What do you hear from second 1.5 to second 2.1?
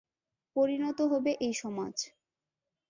সমাজ।